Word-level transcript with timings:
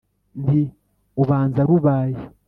nti: 0.43 0.61
“ubanza 1.21 1.61
rubaye” 1.69 2.19